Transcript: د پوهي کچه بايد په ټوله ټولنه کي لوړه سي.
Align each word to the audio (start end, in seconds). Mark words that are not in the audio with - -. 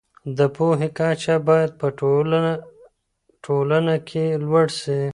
د 0.37 0.39
پوهي 0.55 0.89
کچه 0.97 1.35
بايد 1.47 1.71
په 1.79 1.87
ټوله 1.99 2.41
ټولنه 3.45 3.95
کي 4.07 4.25
لوړه 4.43 4.71
سي. 4.79 5.01